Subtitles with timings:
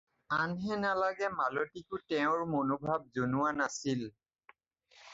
[0.35, 4.07] আনহে নালাগে মালতীকো তেওঁৰ মনোভাব জনোৱা নাছিল।